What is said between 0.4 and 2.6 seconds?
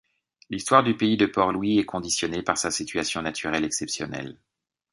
L'histoire du pays de Port-Louis est conditionnée par